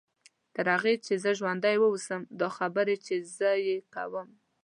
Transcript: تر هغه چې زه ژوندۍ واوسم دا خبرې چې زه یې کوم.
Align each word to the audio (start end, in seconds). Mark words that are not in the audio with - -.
تر 0.55 0.65
هغه 0.75 0.91
چې 1.05 1.13
زه 1.23 1.31
ژوندۍ 1.39 1.75
واوسم 1.79 2.21
دا 2.41 2.47
خبرې 2.57 2.95
چې 3.05 3.15
زه 3.37 3.49
یې 3.67 3.77
کوم. 3.93 4.29